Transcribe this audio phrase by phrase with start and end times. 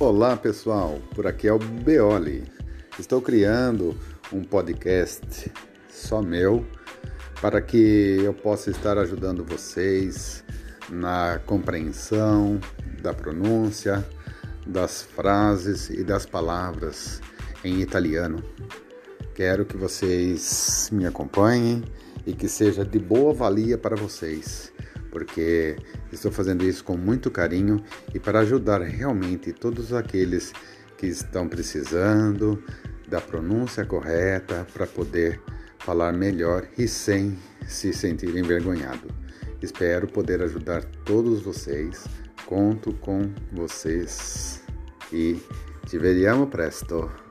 [0.00, 2.50] Olá pessoal, por aqui é o Beoli.
[2.98, 3.94] Estou criando
[4.32, 5.52] um podcast
[5.90, 6.64] só meu
[7.38, 10.42] para que eu possa estar ajudando vocês
[10.88, 12.58] na compreensão
[13.02, 14.02] da pronúncia
[14.66, 17.20] das frases e das palavras
[17.62, 18.42] em italiano.
[19.34, 21.84] Quero que vocês me acompanhem
[22.26, 24.72] e que seja de boa valia para vocês
[25.10, 25.76] porque
[26.12, 27.82] estou fazendo isso com muito carinho
[28.14, 30.52] e para ajudar realmente todos aqueles
[30.96, 32.62] que estão precisando
[33.08, 35.40] da pronúncia correta para poder
[35.78, 39.08] falar melhor e sem se sentir envergonhado.
[39.62, 42.04] Espero poder ajudar todos vocês.
[42.46, 44.62] Conto com vocês
[45.12, 45.40] e
[45.86, 47.29] ci vediamo presto.